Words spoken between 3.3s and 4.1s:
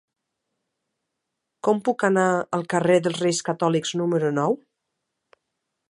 Catòlics